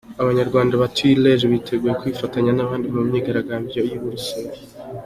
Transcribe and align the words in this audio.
Abanyarwanda 0.21 0.73
batuye 0.81 1.11
i 1.13 1.21
Liege 1.23 1.45
biteguye 1.53 1.93
kwifatanya 2.01 2.51
n’abandi 2.53 2.85
mu 2.95 3.01
myigaragambyo 3.09 3.79
y’ 3.87 3.91
i 3.97 3.97
Buruseli 4.01 4.57